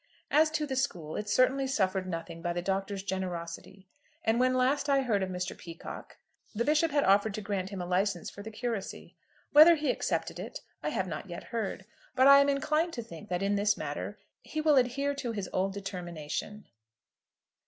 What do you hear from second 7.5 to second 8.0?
him a